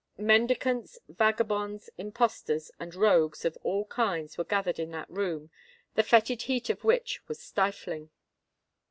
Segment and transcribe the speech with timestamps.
[0.17, 5.51] Mendicants, vagabonds, impostors, and rogues of all kinds were gathered in that room,
[5.93, 8.09] the fetid heat of which was stifling.